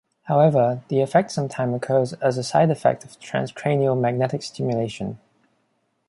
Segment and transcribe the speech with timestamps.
[0.23, 5.19] However, the effect sometime occurs as a side effect of transcranial magnetic stimulation.